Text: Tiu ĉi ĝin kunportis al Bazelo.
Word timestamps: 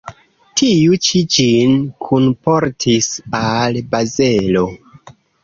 Tiu 0.59 0.95
ĉi 1.07 1.21
ĝin 1.35 1.75
kunportis 2.07 3.11
al 3.43 3.79
Bazelo. 3.93 4.67